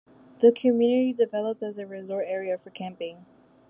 [0.39, 3.27] The community developed as a resort area for camping.